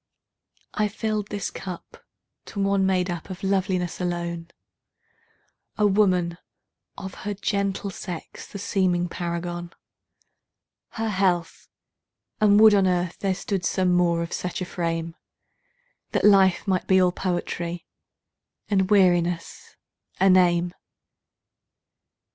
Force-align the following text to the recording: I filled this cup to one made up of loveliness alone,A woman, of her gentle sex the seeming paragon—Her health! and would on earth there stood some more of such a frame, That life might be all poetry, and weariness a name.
I 0.73 0.87
filled 0.87 1.27
this 1.27 1.51
cup 1.51 2.03
to 2.45 2.59
one 2.59 2.87
made 2.87 3.11
up 3.11 3.29
of 3.29 3.43
loveliness 3.43 4.01
alone,A 4.01 5.85
woman, 5.85 6.39
of 6.97 7.13
her 7.21 7.35
gentle 7.35 7.91
sex 7.91 8.47
the 8.51 8.57
seeming 8.57 9.07
paragon—Her 9.07 9.69
health! 11.09 11.67
and 12.39 12.59
would 12.59 12.73
on 12.73 12.87
earth 12.87 13.19
there 13.19 13.35
stood 13.35 13.63
some 13.63 13.93
more 13.93 14.23
of 14.23 14.33
such 14.33 14.59
a 14.59 14.65
frame, 14.65 15.13
That 16.13 16.25
life 16.25 16.65
might 16.67 16.87
be 16.87 16.99
all 16.99 17.11
poetry, 17.11 17.85
and 18.71 18.89
weariness 18.89 19.75
a 20.19 20.31
name. 20.31 20.73